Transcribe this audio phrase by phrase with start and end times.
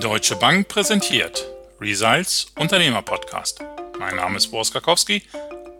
[0.00, 1.46] Deutsche Bank präsentiert
[1.78, 3.62] Results Unternehmer Podcast.
[3.98, 5.22] Mein Name ist Boris Karkowski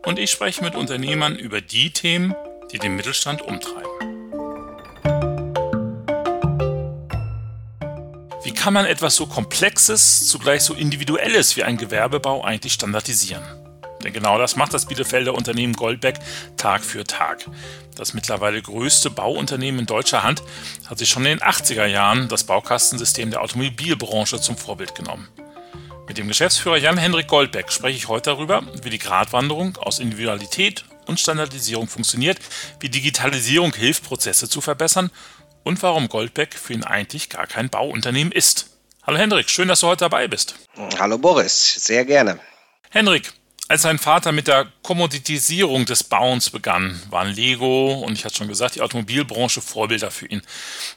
[0.04, 2.34] und ich spreche mit Unternehmern über die Themen,
[2.70, 3.90] die den Mittelstand umtreiben.
[8.44, 13.59] Wie kann man etwas so Komplexes, zugleich so Individuelles wie ein Gewerbebau eigentlich standardisieren?
[14.02, 16.18] Denn genau das macht das Bielefelder Unternehmen Goldbeck
[16.56, 17.44] Tag für Tag.
[17.96, 20.42] Das mittlerweile größte Bauunternehmen in deutscher Hand
[20.88, 25.28] hat sich schon in den 80er Jahren das Baukastensystem der Automobilbranche zum Vorbild genommen.
[26.08, 31.20] Mit dem Geschäftsführer Jan-Henrik Goldbeck spreche ich heute darüber, wie die Gratwanderung aus Individualität und
[31.20, 32.38] Standardisierung funktioniert,
[32.80, 35.10] wie Digitalisierung hilft, Prozesse zu verbessern
[35.62, 38.70] und warum Goldbeck für ihn eigentlich gar kein Bauunternehmen ist.
[39.02, 40.54] Hallo Hendrik, schön, dass du heute dabei bist.
[40.98, 42.40] Hallo Boris, sehr gerne.
[42.90, 43.32] Hendrik,
[43.70, 48.48] als sein Vater mit der Kommoditisierung des Bauens begann, waren Lego und ich hatte schon
[48.48, 50.42] gesagt, die Automobilbranche Vorbilder für ihn.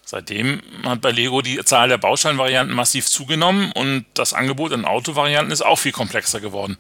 [0.04, 5.52] Seitdem hat bei Lego die Zahl der Bausteinvarianten massiv zugenommen und das Angebot an Autovarianten
[5.52, 6.76] ist auch viel komplexer geworden.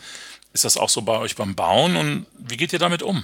[0.52, 3.23] Ist das auch so bei euch beim Bauen und wie geht ihr damit um?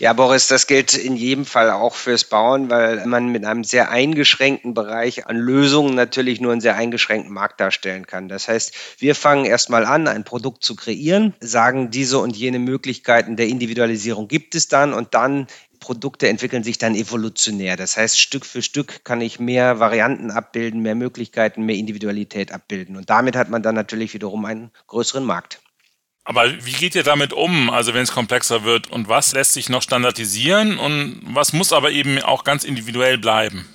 [0.00, 3.90] Ja, Boris, das gilt in jedem Fall auch fürs Bauen, weil man mit einem sehr
[3.90, 8.28] eingeschränkten Bereich an Lösungen natürlich nur einen sehr eingeschränkten Markt darstellen kann.
[8.28, 13.34] Das heißt, wir fangen erstmal an, ein Produkt zu kreieren, sagen, diese und jene Möglichkeiten
[13.34, 15.48] der Individualisierung gibt es dann und dann
[15.80, 17.76] Produkte entwickeln sich dann evolutionär.
[17.76, 22.96] Das heißt, Stück für Stück kann ich mehr Varianten abbilden, mehr Möglichkeiten, mehr Individualität abbilden.
[22.96, 25.60] Und damit hat man dann natürlich wiederum einen größeren Markt.
[26.28, 28.90] Aber wie geht ihr damit um, also wenn es komplexer wird?
[28.90, 33.66] Und was lässt sich noch standardisieren und was muss aber eben auch ganz individuell bleiben?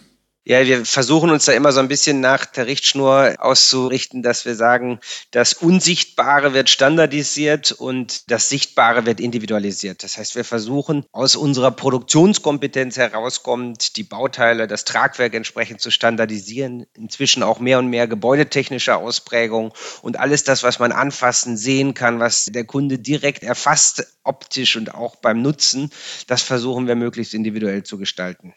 [0.45, 4.55] Ja, wir versuchen uns da immer so ein bisschen nach der Richtschnur auszurichten, dass wir
[4.55, 4.99] sagen,
[5.31, 10.03] das Unsichtbare wird standardisiert und das Sichtbare wird individualisiert.
[10.03, 16.87] Das heißt, wir versuchen aus unserer Produktionskompetenz herauskommend die Bauteile, das Tragwerk entsprechend zu standardisieren.
[16.93, 22.19] Inzwischen auch mehr und mehr gebäudetechnische Ausprägung und alles das, was man anfassen, sehen kann,
[22.19, 25.89] was der Kunde direkt erfasst, optisch und auch beim Nutzen,
[26.27, 28.53] das versuchen wir möglichst individuell zu gestalten.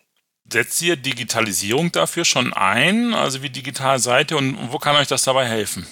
[0.53, 3.15] Setzt ihr Digitalisierung dafür schon ein?
[3.15, 5.87] Also wie digital seid ihr und wo kann euch das dabei helfen?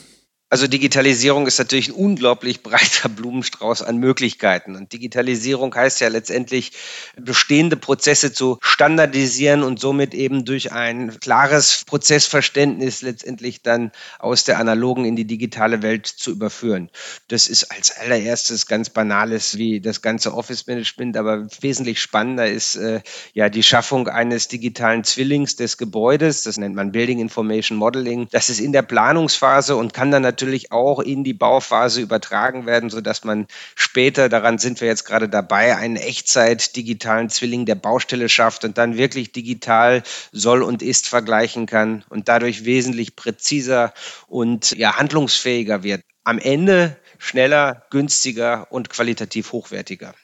[0.50, 4.76] Also Digitalisierung ist natürlich ein unglaublich breiter Blumenstrauß an Möglichkeiten.
[4.76, 6.72] Und Digitalisierung heißt ja letztendlich,
[7.16, 14.58] bestehende Prozesse zu standardisieren und somit eben durch ein klares Prozessverständnis letztendlich dann aus der
[14.58, 16.90] analogen in die digitale Welt zu überführen.
[17.28, 22.76] Das ist als allererstes ganz banales wie das ganze Office Management, aber wesentlich spannender ist
[22.76, 23.00] äh,
[23.32, 26.42] ja die Schaffung eines digitalen Zwillings des Gebäudes.
[26.42, 28.28] Das nennt man Building Information Modeling.
[28.30, 32.66] Das ist in der Planungsphase und kann dann natürlich natürlich auch in die Bauphase übertragen
[32.66, 33.46] werden, sodass man
[33.76, 38.96] später, daran sind wir jetzt gerade dabei, einen Echtzeit-digitalen Zwilling der Baustelle schafft und dann
[38.96, 40.02] wirklich digital
[40.32, 43.94] soll und ist vergleichen kann und dadurch wesentlich präziser
[44.26, 46.02] und ja, handlungsfähiger wird.
[46.24, 50.14] Am Ende schneller, günstiger und qualitativ hochwertiger.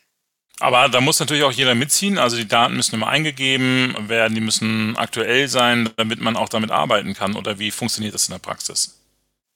[0.61, 2.19] Aber da muss natürlich auch jeder mitziehen.
[2.19, 6.71] Also die Daten müssen immer eingegeben werden, die müssen aktuell sein, damit man auch damit
[6.71, 7.35] arbeiten kann.
[7.35, 9.00] Oder wie funktioniert das in der Praxis?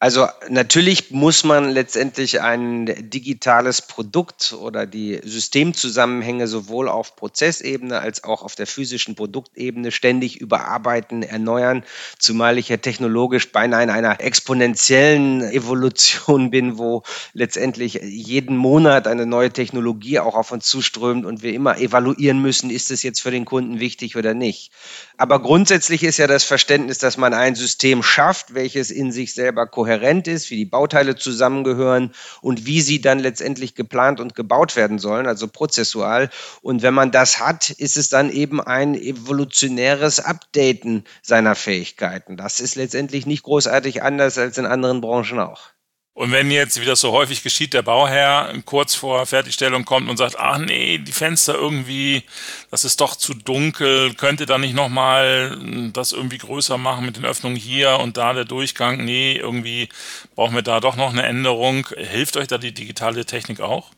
[0.00, 8.22] Also natürlich muss man letztendlich ein digitales Produkt oder die Systemzusammenhänge sowohl auf Prozessebene als
[8.22, 11.84] auch auf der physischen Produktebene ständig überarbeiten, erneuern,
[12.19, 17.03] zumal ich ja technologisch beinahe in einer exponentiellen Evolution bin, wo
[17.33, 22.69] letztendlich jeden Monat eine neue Technologie auch auf uns zuströmt und wir immer evaluieren müssen,
[22.69, 24.71] ist es jetzt für den Kunden wichtig oder nicht.
[25.16, 29.66] Aber grundsätzlich ist ja das Verständnis, dass man ein System schafft, welches in sich selber
[29.66, 34.77] kohärent kohärent ist, wie die Bauteile zusammengehören und wie sie dann letztendlich geplant und gebaut
[34.77, 36.31] werden sollen, also prozessual.
[36.62, 42.39] Und wenn man das hat, ist es dann eben ein evolutionäres Updaten seiner Fähigkeiten.
[42.39, 45.73] Das ist letztendlich nicht großartig anders als in anderen Branchen auch.
[46.14, 50.16] Und wenn jetzt, wie das so häufig geschieht, der Bauherr kurz vor Fertigstellung kommt und
[50.16, 52.22] sagt, ach nee, die Fenster irgendwie,
[52.70, 55.59] das ist doch zu dunkel, könnte da nicht nochmal
[55.92, 59.89] das irgendwie größer machen mit den Öffnungen hier und da der Durchgang, nee, irgendwie
[60.36, 61.89] brauchen wir da doch noch eine Änderung.
[61.97, 63.91] Hilft euch da die digitale Technik auch?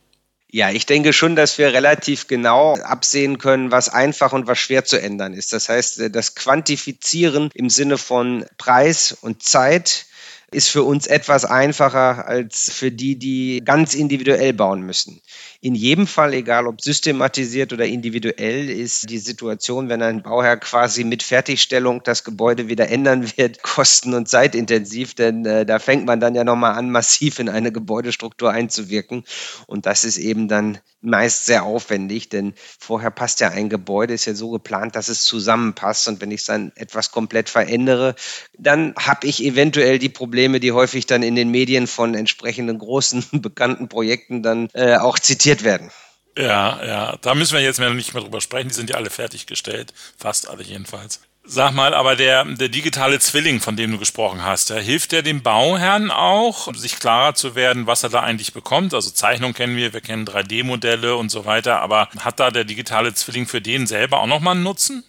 [0.51, 4.87] Ja, ich denke schon, dass wir relativ genau absehen können, was einfach und was schwer
[4.87, 5.53] zu ändern ist.
[5.53, 10.07] Das heißt, das Quantifizieren im Sinne von Preis und Zeit
[10.53, 15.21] ist für uns etwas einfacher als für die, die ganz individuell bauen müssen.
[15.61, 21.03] In jedem Fall, egal ob systematisiert oder individuell, ist die Situation, wenn ein Bauherr quasi
[21.03, 26.21] mit Fertigstellung das Gebäude wieder ändern wird, kosten- und zeitintensiv, denn äh, da fängt man
[26.21, 29.25] dann ja nochmal an, massiv in eine Gebäudestruktur einzuwirken.
[29.67, 34.27] Und das ist eben dann meist sehr aufwendig, denn vorher passt ja ein Gebäude, ist
[34.27, 36.09] ja so geplant, dass es zusammenpasst.
[36.09, 38.15] Und wenn ich dann etwas komplett verändere,
[38.59, 42.79] dann habe ich eventuell die Probleme, Probleme, die häufig dann in den Medien von entsprechenden
[42.79, 45.91] großen bekannten Projekten dann äh, auch zitiert werden.
[46.37, 48.69] Ja, ja, da müssen wir jetzt nicht mehr drüber sprechen.
[48.69, 51.21] Die sind ja alle fertiggestellt, fast alle jedenfalls.
[51.43, 55.23] Sag mal, aber der, der digitale Zwilling, von dem du gesprochen hast, der hilft der
[55.23, 58.93] dem Bauherrn auch, sich klarer zu werden, was er da eigentlich bekommt?
[58.93, 63.15] Also Zeichnung kennen wir, wir kennen 3D-Modelle und so weiter, aber hat da der digitale
[63.15, 65.03] Zwilling für den selber auch nochmal einen Nutzen?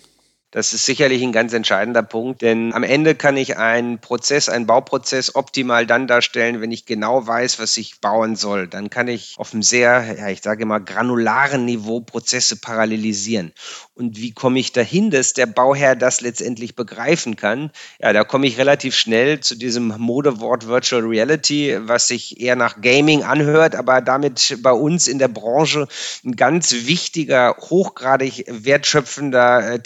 [0.52, 4.66] Das ist sicherlich ein ganz entscheidender Punkt, denn am Ende kann ich einen Prozess, einen
[4.66, 8.70] Bauprozess optimal dann darstellen, wenn ich genau weiß, was ich bauen soll.
[8.70, 13.52] Dann kann ich auf einem sehr, ja, ich sage immer, granularen Niveau Prozesse parallelisieren.
[13.94, 17.72] Und wie komme ich dahin, dass der Bauherr das letztendlich begreifen kann?
[18.00, 22.80] Ja, da komme ich relativ schnell zu diesem Modewort Virtual Reality, was sich eher nach
[22.80, 25.88] Gaming anhört, aber damit bei uns in der Branche
[26.24, 29.80] ein ganz wichtiger, hochgradig wertschöpfender äh,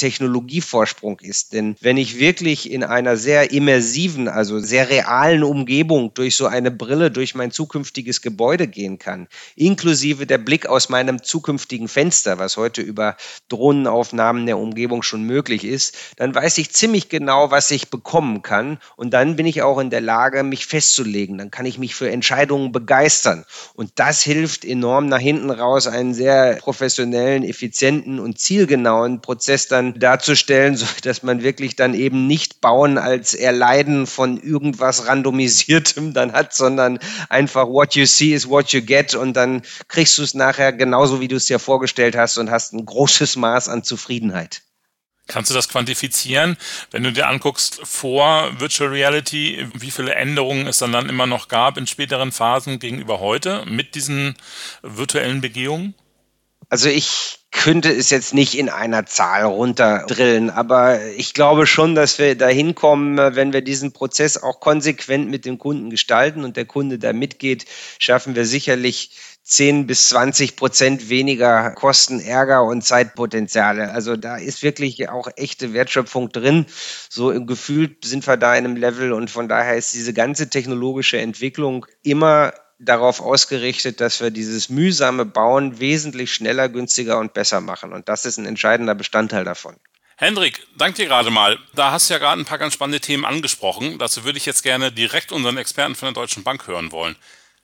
[0.52, 1.54] Technologievorsprung ist.
[1.54, 6.72] Denn wenn ich wirklich in einer sehr immersiven, also sehr realen Umgebung durch so eine
[6.72, 12.58] Brille durch mein zukünftiges Gebäude gehen kann, inklusive der Blick aus meinem zukünftigen Fenster, was
[12.58, 13.16] heute über
[13.48, 17.92] Drohnen auch Aufnahmen der Umgebung schon möglich ist, dann weiß ich ziemlich genau, was ich
[17.92, 18.80] bekommen kann.
[18.96, 21.38] Und dann bin ich auch in der Lage, mich festzulegen.
[21.38, 23.46] Dann kann ich mich für Entscheidungen begeistern.
[23.76, 30.00] Und das hilft enorm nach hinten raus, einen sehr professionellen, effizienten und zielgenauen Prozess dann
[30.00, 30.41] darzustellen,
[30.76, 36.54] so dass man wirklich dann eben nicht bauen als Erleiden von irgendwas randomisiertem dann hat,
[36.54, 37.00] sondern
[37.30, 41.22] einfach what you see is what you get und dann kriegst du es nachher genauso,
[41.22, 44.62] wie du es dir vorgestellt hast und hast ein großes Maß an Zufriedenheit.
[45.28, 46.58] Kannst du das quantifizieren?
[46.90, 51.48] Wenn du dir anguckst vor Virtual Reality, wie viele Änderungen es dann, dann immer noch
[51.48, 54.36] gab in späteren Phasen gegenüber heute mit diesen
[54.82, 55.94] virtuellen Begehungen?
[56.72, 62.18] Also ich könnte es jetzt nicht in einer Zahl runterdrillen, aber ich glaube schon, dass
[62.18, 66.64] wir dahin kommen, wenn wir diesen Prozess auch konsequent mit dem Kunden gestalten und der
[66.64, 67.66] Kunde da mitgeht,
[68.00, 69.12] schaffen wir sicherlich
[69.44, 73.92] 10 bis 20 Prozent weniger Kosten, Ärger und Zeitpotenziale.
[73.92, 76.68] Also da ist wirklich auch echte Wertschöpfung drin.
[77.10, 80.50] So im Gefühl sind wir da in einem Level und von daher ist diese ganze
[80.50, 87.62] technologische Entwicklung immer darauf ausgerichtet, dass wir dieses mühsame Bauen wesentlich schneller, günstiger und besser
[87.62, 87.94] machen.
[87.94, 89.76] Und das ist ein entscheidender Bestandteil davon.
[90.18, 91.58] Hendrik, danke dir gerade mal.
[91.74, 93.98] Da hast du ja gerade ein paar ganz spannende Themen angesprochen.
[93.98, 97.16] Dazu würde ich jetzt gerne direkt unseren Experten von der Deutschen Bank hören wollen.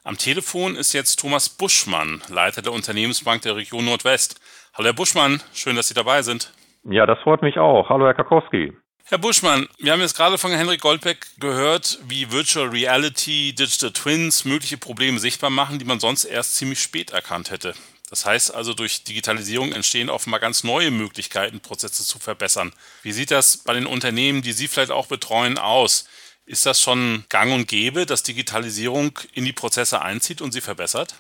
[0.04, 4.40] Am Telefon ist jetzt Thomas Buschmann, Leiter der Unternehmensbank der Region Nordwest.
[4.74, 6.54] Hallo Herr Buschmann, schön, dass Sie dabei sind.
[6.84, 7.90] Ja, das freut mich auch.
[7.90, 8.74] Hallo Herr Karkowski.
[9.10, 14.44] Herr Buschmann, wir haben jetzt gerade von Henrik Goldbeck gehört, wie Virtual Reality, Digital Twins
[14.44, 17.74] mögliche Probleme sichtbar machen, die man sonst erst ziemlich spät erkannt hätte.
[18.10, 22.74] Das heißt also, durch Digitalisierung entstehen offenbar ganz neue Möglichkeiten, Prozesse zu verbessern.
[23.02, 26.10] Wie sieht das bei den Unternehmen, die Sie vielleicht auch betreuen, aus?
[26.46, 31.16] Ist das schon gang und gäbe, dass Digitalisierung in die Prozesse einzieht und sie verbessert?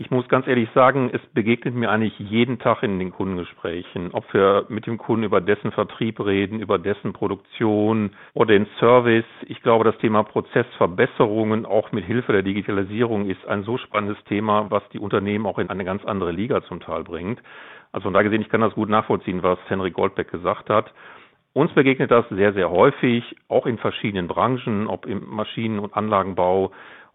[0.00, 4.32] Ich muss ganz ehrlich sagen, es begegnet mir eigentlich jeden Tag in den Kundengesprächen, ob
[4.32, 9.26] wir mit dem Kunden über dessen Vertrieb reden, über dessen Produktion oder den Service.
[9.46, 14.70] Ich glaube, das Thema Prozessverbesserungen auch mit Hilfe der Digitalisierung ist ein so spannendes Thema,
[14.70, 17.42] was die Unternehmen auch in eine ganz andere Liga zum Teil bringt.
[17.92, 20.94] Also von da gesehen, ich kann das gut nachvollziehen, was Henrik Goldbeck gesagt hat.
[21.52, 26.70] Uns begegnet das sehr, sehr häufig, auch in verschiedenen Branchen, ob im Maschinen- und Anlagenbau,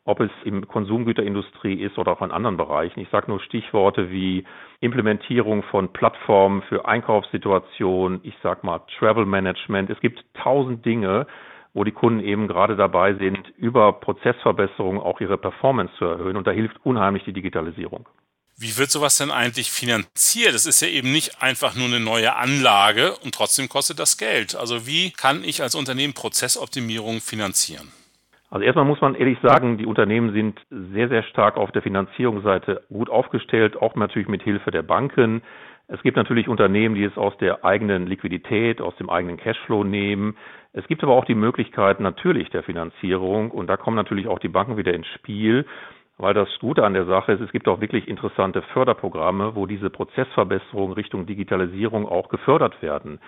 [0.06, 3.00] ob es im Konsumgüterindustrie ist oder auch in anderen Bereichen.
[3.00, 4.46] Ich sage nur Stichworte wie
[4.80, 9.90] Implementierung von Plattformen für Einkaufssituationen, ich sage mal Travel Management.
[9.90, 11.26] Es gibt tausend Dinge,
[11.74, 16.38] wo die Kunden eben gerade dabei sind, über Prozessverbesserungen auch ihre Performance zu erhöhen.
[16.38, 18.08] Und da hilft unheimlich die Digitalisierung.
[18.58, 20.54] Wie wird sowas denn eigentlich finanziert?
[20.54, 24.56] Es ist ja eben nicht einfach nur eine neue Anlage und trotzdem kostet das Geld.
[24.56, 27.92] Also wie kann ich als Unternehmen Prozessoptimierung finanzieren?
[28.50, 32.84] Also erstmal muss man ehrlich sagen, die Unternehmen sind sehr, sehr stark auf der Finanzierungsseite
[32.90, 35.42] gut aufgestellt, auch natürlich mit Hilfe der Banken.
[35.88, 40.36] Es gibt natürlich Unternehmen, die es aus der eigenen Liquidität, aus dem eigenen Cashflow nehmen.
[40.74, 44.50] Es gibt aber auch die Möglichkeit natürlich der Finanzierung und da kommen natürlich auch die
[44.50, 45.66] Banken wieder ins Spiel.
[46.18, 49.90] Weil das Gute an der Sache ist, es gibt auch wirklich interessante Förderprogramme, wo diese
[49.90, 53.20] Prozessverbesserungen Richtung Digitalisierung auch gefördert werden.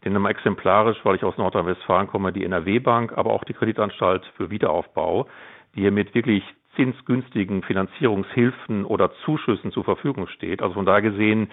[0.00, 4.24] Ich nenne mal exemplarisch, weil ich aus Nordrhein-Westfalen komme, die NRW-Bank, aber auch die Kreditanstalt
[4.38, 5.28] für Wiederaufbau,
[5.74, 6.42] die hier mit wirklich
[6.74, 10.62] zinsgünstigen Finanzierungshilfen oder Zuschüssen zur Verfügung steht.
[10.62, 11.50] Also von daher gesehen,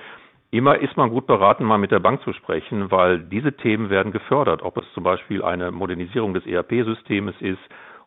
[0.49, 4.13] immer ist man gut beraten, mal mit der Bank zu sprechen, weil diese Themen werden
[4.13, 7.59] gefördert, ob es zum Beispiel eine Modernisierung des ERP-Systems ist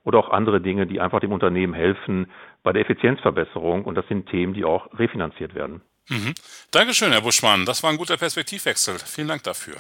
[0.05, 2.31] oder auch andere Dinge, die einfach dem Unternehmen helfen
[2.63, 3.85] bei der Effizienzverbesserung.
[3.85, 5.83] Und das sind Themen, die auch refinanziert werden.
[6.09, 6.33] Mhm.
[6.71, 7.67] Dankeschön, Herr Buschmann.
[7.67, 8.99] Das war ein guter Perspektivwechsel.
[9.05, 9.77] Vielen Dank dafür.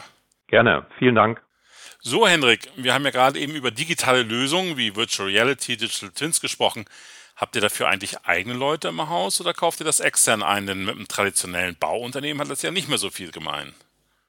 [0.50, 0.84] Gerne.
[0.98, 1.40] Vielen Dank.
[2.00, 6.40] So, Henrik, wir haben ja gerade eben über digitale Lösungen wie Virtual Reality, Digital Twins
[6.40, 6.86] gesprochen.
[7.36, 10.66] Habt ihr dafür eigentlich eigene Leute im Haus oder kauft ihr das extern ein?
[10.66, 13.74] Denn mit einem traditionellen Bauunternehmen hat das ja nicht mehr so viel gemein.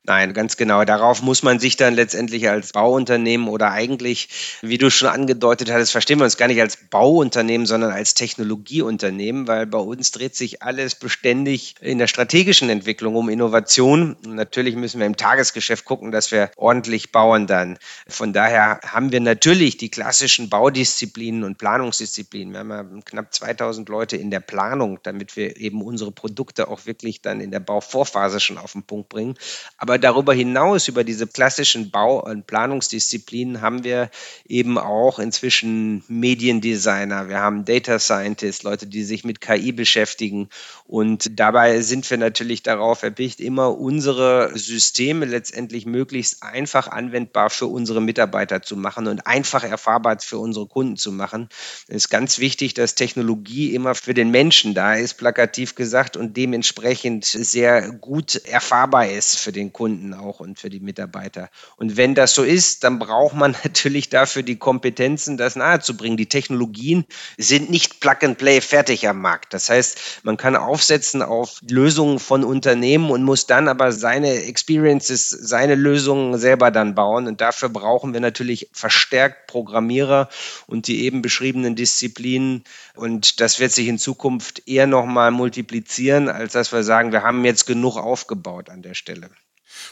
[0.04, 0.84] Nein, ganz genau.
[0.84, 4.30] Darauf muss man sich dann letztendlich als Bauunternehmen oder eigentlich,
[4.64, 9.48] wie du schon angedeutet hattest, verstehen wir uns gar nicht als Bauunternehmen, sondern als Technologieunternehmen,
[9.48, 14.16] weil bei uns dreht sich alles beständig in der strategischen Entwicklung um Innovation.
[14.26, 17.78] Und natürlich müssen wir im Tagesgeschäft gucken, dass wir ordentlich bauen dann.
[18.08, 22.54] Von daher haben wir natürlich die klassischen Baudisziplinen und Planungsdisziplinen.
[22.54, 26.88] Wir haben ja knapp 2000 Leute in der Planung, damit wir eben unsere Produkte auch
[26.88, 29.36] wirklich dann in der Bauvorphase schon auf den Punkt bringen.
[29.78, 34.10] Aber aber darüber hinaus, über diese klassischen Bau- und Planungsdisziplinen, haben wir
[34.48, 40.48] eben auch inzwischen Mediendesigner, wir haben Data Scientists, Leute, die sich mit KI beschäftigen.
[40.86, 47.68] Und dabei sind wir natürlich darauf erpicht, immer unsere Systeme letztendlich möglichst einfach anwendbar für
[47.68, 51.50] unsere Mitarbeiter zu machen und einfach erfahrbar für unsere Kunden zu machen.
[51.90, 56.38] Es ist ganz wichtig, dass Technologie immer für den Menschen da ist, plakativ gesagt, und
[56.38, 59.81] dementsprechend sehr gut erfahrbar ist für den Kunden.
[59.82, 61.50] Kunden auch und für die Mitarbeiter.
[61.76, 66.18] Und wenn das so ist, dann braucht man natürlich dafür die Kompetenzen, das nahezubringen.
[66.18, 67.04] Die Technologien
[67.40, 69.56] sind nicht Plug and Play fertig am Markt.
[69.56, 75.30] Das heißt, man kann aufsetzen auf Lösungen von Unternehmen und muss dann aber seine Experiences,
[75.30, 77.26] seine Lösungen selber dann bauen.
[77.26, 80.30] Und dafür brauchen wir natürlich verstärkt Programmierer
[80.68, 82.66] und die eben beschriebenen Disziplinen.
[82.94, 87.44] Und das wird sich in Zukunft eher nochmal multiplizieren, als dass wir sagen, wir haben
[87.46, 89.32] jetzt genug aufgebaut an der Stelle.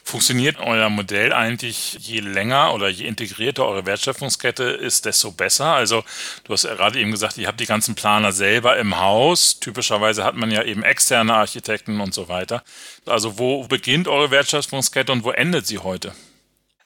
[0.04, 5.74] Funktioniert euer Modell eigentlich je länger oder je integrierter eure Wertschöpfungskette ist, desto besser?
[5.74, 6.04] Also
[6.44, 9.60] du hast gerade eben gesagt, ihr habt die ganzen Planer selber im Haus.
[9.60, 12.64] Typischerweise hat man ja eben externe Architekten und so weiter.
[13.06, 16.14] Also wo beginnt eure Wertschöpfungskette und wo endet sie heute?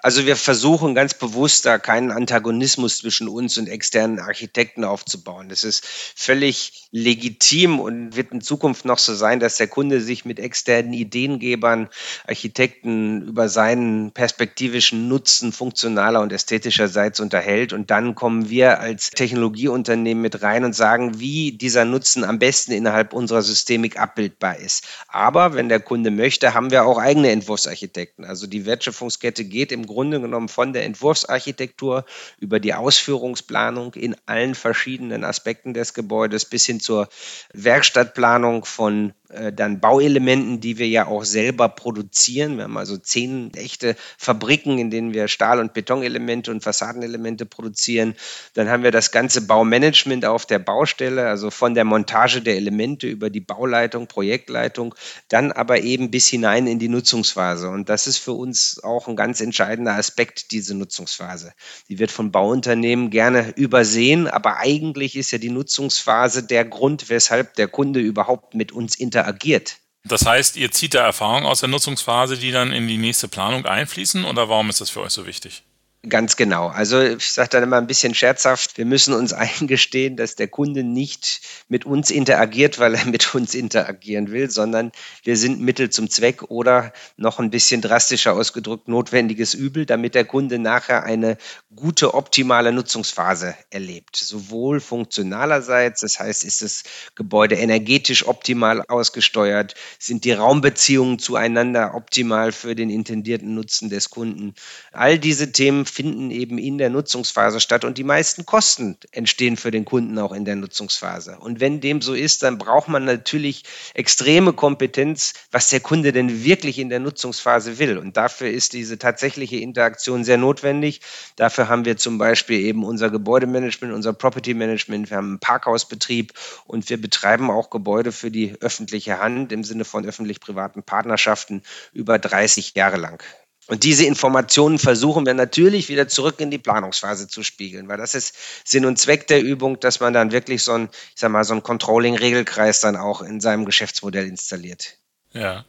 [0.03, 5.47] Also wir versuchen ganz bewusst da keinen Antagonismus zwischen uns und externen Architekten aufzubauen.
[5.47, 10.25] Das ist völlig legitim und wird in Zukunft noch so sein, dass der Kunde sich
[10.25, 11.87] mit externen Ideengebern,
[12.27, 17.71] Architekten über seinen perspektivischen Nutzen funktionaler und ästhetischerseits unterhält.
[17.71, 22.73] Und dann kommen wir als Technologieunternehmen mit rein und sagen, wie dieser Nutzen am besten
[22.73, 24.83] innerhalb unserer Systemik abbildbar ist.
[25.07, 28.25] Aber wenn der Kunde möchte, haben wir auch eigene Entwurfsarchitekten.
[28.25, 32.05] Also die Wertschöpfungskette geht im Grunde genommen von der Entwurfsarchitektur
[32.39, 37.07] über die Ausführungsplanung in allen verschiedenen Aspekten des Gebäudes bis hin zur
[37.53, 42.57] Werkstattplanung von äh, dann Bauelementen, die wir ja auch selber produzieren.
[42.57, 48.15] Wir haben also zehn echte Fabriken, in denen wir Stahl- und Betonelemente und Fassadenelemente produzieren.
[48.53, 53.07] Dann haben wir das ganze Baumanagement auf der Baustelle, also von der Montage der Elemente
[53.07, 54.95] über die Bauleitung, Projektleitung,
[55.29, 57.69] dann aber eben bis hinein in die Nutzungsphase.
[57.69, 61.53] Und das ist für uns auch ein ganz entscheidender Aspekt, diese Nutzungsphase.
[61.89, 67.55] Die wird von Bauunternehmen gerne übersehen, aber eigentlich ist ja die Nutzungsphase der Grund, weshalb
[67.55, 69.77] der Kunde überhaupt mit uns interagiert interagiert.
[70.05, 73.65] Das heißt, ihr zieht da Erfahrungen aus der Nutzungsphase, die dann in die nächste Planung
[73.65, 75.63] einfließen oder warum ist das für euch so wichtig?
[76.09, 76.67] Ganz genau.
[76.67, 79.31] Also ich sage dann immer ein bisschen scherzhaft, wir müssen uns
[79.61, 84.91] eingestehen, dass der Kunde nicht mit uns interagiert, weil er mit uns interagieren will, sondern
[85.23, 90.25] wir sind Mittel zum Zweck oder noch ein bisschen drastischer ausgedrückt notwendiges Übel, damit der
[90.25, 91.37] Kunde nachher eine
[91.73, 94.17] gute, optimale Nutzungsphase erlebt.
[94.17, 96.83] Sowohl funktionalerseits, das heißt, ist das
[97.15, 104.53] Gebäude energetisch optimal ausgesteuert, sind die Raumbeziehungen zueinander optimal für den intendierten Nutzen des Kunden.
[104.91, 109.71] All diese Themen finden eben in der Nutzungsphase statt und die meisten Kosten entstehen für
[109.71, 111.37] den Kunden auch in der Nutzungsphase.
[111.39, 116.43] Und wenn dem so ist, dann braucht man natürlich extreme Kompetenz, was der Kunde denn
[116.43, 117.97] wirklich in der Nutzungsphase will.
[117.97, 121.01] Und dafür ist diese tatsächliche Interaktion sehr notwendig.
[121.35, 126.33] Dafür haben wir zum Beispiel eben unser Gebäudemanagement, unser Property Management, wir haben einen Parkhausbetrieb
[126.65, 131.61] und wir betreiben auch Gebäude für die öffentliche Hand im Sinne von öffentlich-privaten Partnerschaften
[131.93, 133.23] über 30 Jahre lang.
[133.67, 138.13] Und diese Informationen versuchen wir natürlich wieder zurück in die Planungsphase zu spiegeln, weil das
[138.13, 141.45] ist Sinn und Zweck der Übung, dass man dann wirklich so ein, ich sag mal,
[141.45, 144.97] so ein Controlling-Regelkreis dann auch in seinem Geschäftsmodell installiert.
[145.31, 145.65] Ja.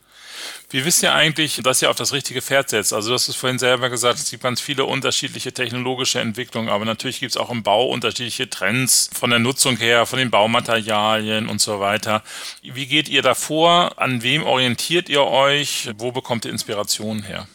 [0.70, 2.92] Wie wisst ihr eigentlich, dass ihr auf das richtige Pferd setzt?
[2.92, 6.84] Also du hast es vorhin selber gesagt, es gibt ganz viele unterschiedliche technologische Entwicklungen, aber
[6.84, 11.48] natürlich gibt es auch im Bau unterschiedliche Trends von der Nutzung her, von den Baumaterialien
[11.48, 12.24] und so weiter.
[12.62, 14.00] Wie geht ihr da vor?
[14.00, 15.90] An wem orientiert ihr euch?
[15.96, 17.46] Wo bekommt ihr Inspiration her?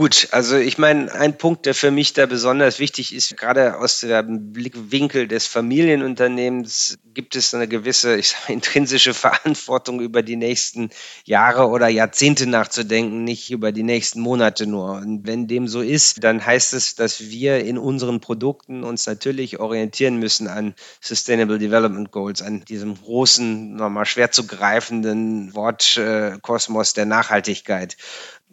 [0.00, 4.00] Gut, also ich meine, ein Punkt, der für mich da besonders wichtig ist, gerade aus
[4.00, 10.88] dem Blickwinkel des Familienunternehmens gibt es eine gewisse ich sag, intrinsische Verantwortung über die nächsten
[11.26, 14.92] Jahre oder Jahrzehnte nachzudenken, nicht über die nächsten Monate nur.
[14.92, 19.60] Und wenn dem so ist, dann heißt es, dass wir in unseren Produkten uns natürlich
[19.60, 27.04] orientieren müssen an Sustainable Development Goals, an diesem großen, nochmal schwer zu greifenden Wortkosmos der
[27.04, 27.98] Nachhaltigkeit.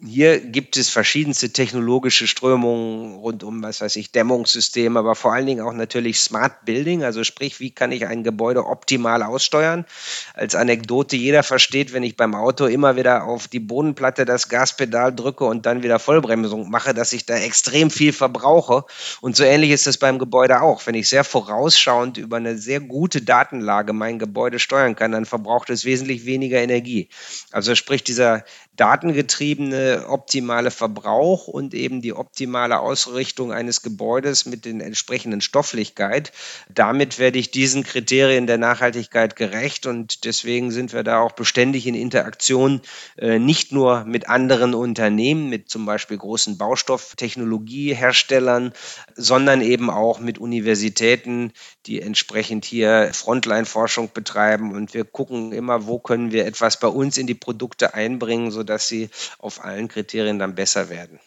[0.00, 5.46] Hier gibt es verschiedenste technologische Strömungen rund um, was weiß ich, Dämmungssysteme, aber vor allen
[5.46, 9.86] Dingen auch natürlich Smart Building, also sprich, wie kann ich ein Gebäude optimal aussteuern?
[10.34, 15.12] Als Anekdote, jeder versteht, wenn ich beim Auto immer wieder auf die Bodenplatte das Gaspedal
[15.12, 18.84] drücke und dann wieder Vollbremsung mache, dass ich da extrem viel verbrauche.
[19.20, 20.86] Und so ähnlich ist es beim Gebäude auch.
[20.86, 25.70] Wenn ich sehr vorausschauend über eine sehr gute Datenlage mein Gebäude steuern kann, dann verbraucht
[25.70, 27.08] es wesentlich weniger Energie.
[27.50, 28.44] Also sprich, dieser
[28.76, 36.32] datengetriebene optimale Verbrauch und eben die optimale Ausrichtung eines Gebäudes mit den entsprechenden Stofflichkeit.
[36.68, 41.86] Damit werde ich diesen Kriterien der Nachhaltigkeit gerecht und deswegen sind wir da auch beständig
[41.86, 42.80] in Interaktion,
[43.16, 48.72] äh, nicht nur mit anderen Unternehmen, mit zum Beispiel großen Baustofftechnologieherstellern,
[49.14, 51.52] sondern eben auch mit Universitäten,
[51.86, 57.18] die entsprechend hier Frontline-Forschung betreiben und wir gucken immer, wo können wir etwas bei uns
[57.18, 61.20] in die Produkte einbringen, so dass sie auf allen Kriterien dann besser werden.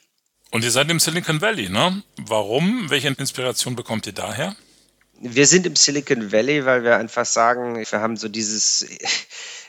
[0.51, 2.03] Und ihr seid im Silicon Valley, ne?
[2.17, 2.89] Warum?
[2.89, 4.55] Welche Inspiration bekommt ihr daher?
[5.21, 8.85] Wir sind im Silicon Valley, weil wir einfach sagen, wir haben so dieses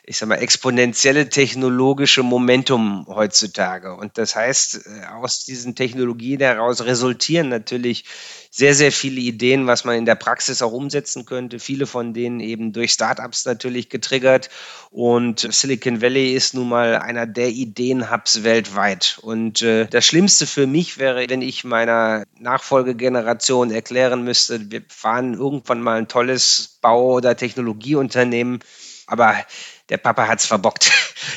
[0.04, 3.94] ich sag mal, exponentielle technologische Momentum heutzutage.
[3.94, 8.04] Und das heißt, äh, aus diesen Technologien heraus resultieren natürlich
[8.50, 11.61] sehr, sehr viele Ideen, was man in der Praxis auch umsetzen könnte.
[11.61, 14.50] Viele von denen eben durch Startups natürlich getriggert.
[14.90, 19.21] Und Silicon Valley ist nun mal einer der Ideenhubs weltweit.
[19.23, 25.35] Und äh, das Schlimmste für mich wäre, wenn ich meiner Nachfolgegeneration erklären müsste, wir fahren
[25.35, 28.59] irgendwann mal ein tolles Bau- oder Technologieunternehmen.
[29.06, 29.44] Aber
[29.88, 30.90] der Papa hat's verbockt.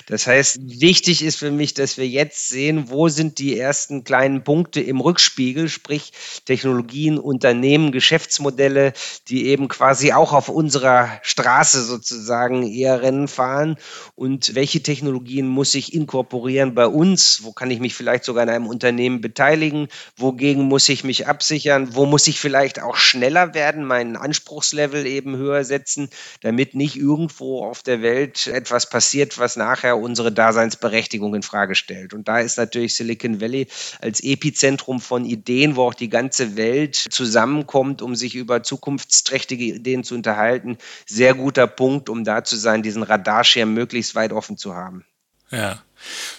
[0.07, 4.43] Das heißt, wichtig ist für mich, dass wir jetzt sehen, wo sind die ersten kleinen
[4.43, 6.11] Punkte im Rückspiegel, sprich
[6.45, 8.93] Technologien, Unternehmen, Geschäftsmodelle,
[9.27, 13.77] die eben quasi auch auf unserer Straße sozusagen eher Rennen fahren.
[14.15, 18.49] Und welche Technologien muss ich inkorporieren bei uns, wo kann ich mich vielleicht sogar in
[18.49, 23.85] einem Unternehmen beteiligen, wogegen muss ich mich absichern, wo muss ich vielleicht auch schneller werden,
[23.85, 26.09] meinen Anspruchslevel eben höher setzen,
[26.41, 32.13] damit nicht irgendwo auf der Welt etwas passiert, was nachher unsere Daseinsberechtigung in Frage stellt.
[32.13, 33.67] Und da ist natürlich Silicon Valley
[33.99, 40.05] als Epizentrum von Ideen, wo auch die ganze Welt zusammenkommt, um sich über zukunftsträchtige Ideen
[40.05, 44.75] zu unterhalten, sehr guter Punkt, um da zu sein, diesen Radarschirm möglichst weit offen zu
[44.75, 45.03] haben.
[45.51, 45.81] Ja.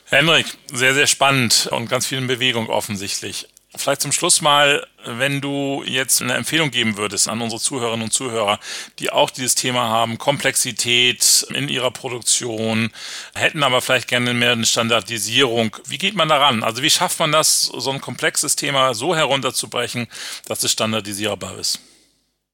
[0.07, 3.49] Henrik, sehr, sehr spannend und ganz viel in Bewegung offensichtlich.
[3.77, 8.13] Vielleicht zum Schluss mal, wenn du jetzt eine Empfehlung geben würdest an unsere Zuhörerinnen und
[8.13, 8.59] Zuhörer,
[8.99, 12.91] die auch dieses Thema haben, Komplexität in ihrer Produktion,
[13.35, 15.77] hätten aber vielleicht gerne mehr eine Standardisierung.
[15.87, 16.63] Wie geht man daran?
[16.63, 20.09] Also wie schafft man das, so ein komplexes Thema so herunterzubrechen,
[20.47, 21.81] dass es standardisierbar ist?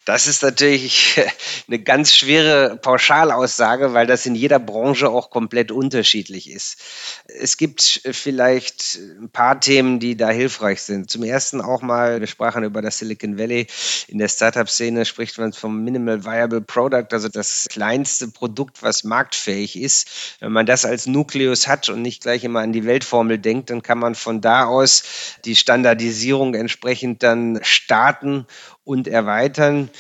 [0.05, 1.21] Das ist natürlich
[1.69, 6.83] eine ganz schwere Pauschalaussage, weil das in jeder Branche auch komplett unterschiedlich ist.
[7.27, 11.09] Es gibt vielleicht ein paar Themen, die da hilfreich sind.
[11.09, 13.69] Zum ersten auch mal, wir sprachen über das Silicon Valley.
[14.09, 19.81] In der Startup-Szene spricht man vom Minimal Viable Product, also das kleinste Produkt, was marktfähig
[19.81, 20.37] ist.
[20.41, 23.83] Wenn man das als Nukleus hat und nicht gleich immer an die Weltformel denkt, dann
[23.83, 25.05] kann man von da aus
[25.45, 28.47] die Standardisierung entsprechend dann starten
[28.85, 29.91] und erweitern.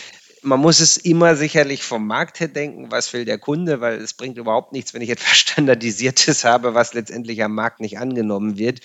[0.44, 4.14] Man muss es immer sicherlich vom Markt her denken, was will der Kunde, weil es
[4.14, 8.81] bringt überhaupt nichts, wenn ich etwas Standardisiertes habe, was letztendlich am Markt nicht angenommen wird.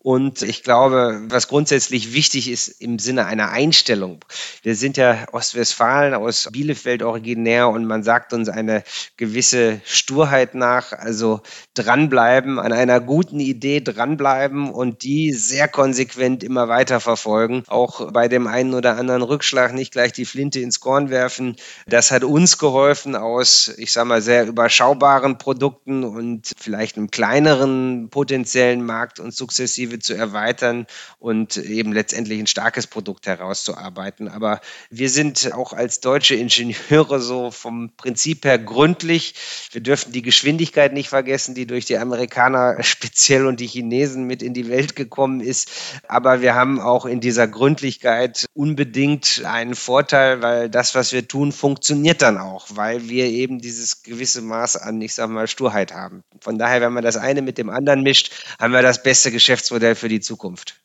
[0.00, 4.20] Und ich glaube, was grundsätzlich wichtig ist im Sinne einer Einstellung.
[4.62, 8.84] Wir sind ja Ostwestfalen aus Bielefeld originär und man sagt uns eine
[9.16, 11.40] gewisse Sturheit nach, also
[11.74, 17.64] dranbleiben, an einer guten Idee dranbleiben und die sehr konsequent immer weiter verfolgen.
[17.66, 21.56] Auch bei dem einen oder anderen Rückschlag nicht gleich die Flinte ins Korn werfen.
[21.86, 28.08] Das hat uns geholfen aus, ich sage mal, sehr überschaubaren Produkten und vielleicht einem kleineren
[28.10, 30.86] potenziellen Markt sukzessive sukzessive zu erweitern
[31.18, 34.28] und eben letztendlich ein starkes Produkt herauszuarbeiten.
[34.28, 39.34] Aber wir sind auch als deutsche Ingenieure so vom Prinzip her gründlich.
[39.72, 44.42] Wir dürfen die Geschwindigkeit nicht vergessen, die durch die Amerikaner speziell und die Chinesen mit
[44.42, 45.70] in die Welt gekommen ist.
[46.08, 51.52] Aber wir haben auch in dieser Gründlichkeit unbedingt einen Vorteil, weil das, was wir tun,
[51.52, 56.22] funktioniert dann auch, weil wir eben dieses gewisse Maß an, ich sag mal, Sturheit haben.
[56.40, 59.94] Von daher, wenn man das eine mit dem anderen mischt, haben wir das beste Geschäftsmodell
[59.94, 60.80] für die Zukunft.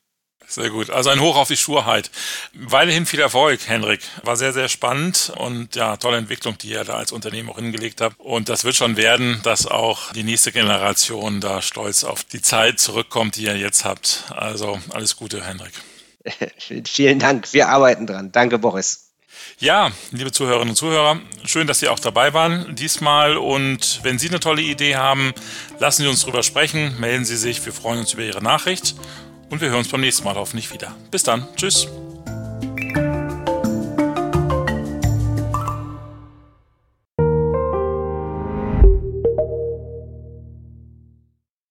[0.46, 0.90] Sehr gut.
[0.90, 2.10] Also ein Hoch auf die Schurheit.
[2.52, 4.00] Weiterhin viel Erfolg, Henrik.
[4.22, 8.00] War sehr, sehr spannend und ja, tolle Entwicklung, die ihr da als Unternehmen auch hingelegt
[8.00, 8.20] habt.
[8.20, 12.78] Und das wird schon werden, dass auch die nächste Generation da stolz auf die Zeit
[12.78, 14.24] zurückkommt, die ihr jetzt habt.
[14.30, 15.72] Also alles Gute, Henrik.
[16.86, 17.52] Vielen Dank.
[17.52, 18.30] Wir arbeiten dran.
[18.32, 19.03] Danke, Boris.
[19.58, 23.36] Ja, liebe Zuhörerinnen und Zuhörer, schön, dass Sie auch dabei waren diesmal.
[23.36, 25.32] Und wenn Sie eine tolle Idee haben,
[25.78, 27.64] lassen Sie uns drüber sprechen, melden Sie sich.
[27.64, 28.94] Wir freuen uns über Ihre Nachricht
[29.50, 30.94] und wir hören uns beim nächsten Mal hoffentlich wieder.
[31.10, 31.46] Bis dann.
[31.56, 31.88] Tschüss.